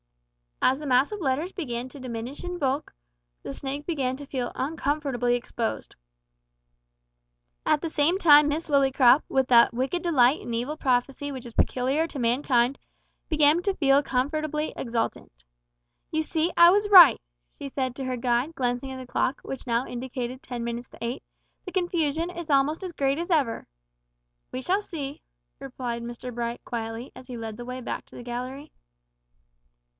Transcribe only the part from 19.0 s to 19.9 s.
clock, which now